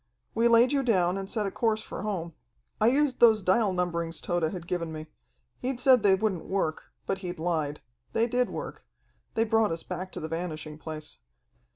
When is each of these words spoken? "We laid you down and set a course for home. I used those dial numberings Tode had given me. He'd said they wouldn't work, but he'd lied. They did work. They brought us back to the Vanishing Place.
"We 0.33 0.47
laid 0.47 0.71
you 0.71 0.81
down 0.81 1.15
and 1.19 1.29
set 1.29 1.45
a 1.45 1.51
course 1.51 1.83
for 1.83 2.01
home. 2.01 2.33
I 2.79 2.87
used 2.87 3.19
those 3.19 3.43
dial 3.43 3.71
numberings 3.71 4.19
Tode 4.19 4.51
had 4.51 4.65
given 4.65 4.91
me. 4.91 5.05
He'd 5.59 5.79
said 5.79 6.01
they 6.01 6.15
wouldn't 6.15 6.47
work, 6.47 6.85
but 7.05 7.19
he'd 7.19 7.37
lied. 7.37 7.81
They 8.13 8.25
did 8.25 8.49
work. 8.49 8.83
They 9.35 9.43
brought 9.43 9.71
us 9.71 9.83
back 9.83 10.11
to 10.13 10.19
the 10.19 10.27
Vanishing 10.27 10.79
Place. 10.79 11.19